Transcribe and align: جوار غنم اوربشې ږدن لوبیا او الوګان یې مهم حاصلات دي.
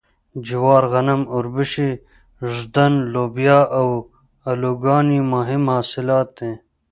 جوار 0.47 0.83
غنم 0.93 1.21
اوربشې 1.33 1.89
ږدن 2.53 2.93
لوبیا 3.13 3.59
او 3.79 3.87
الوګان 4.49 5.07
یې 5.15 5.21
مهم 5.33 5.63
حاصلات 5.73 6.27
دي. 6.37 6.51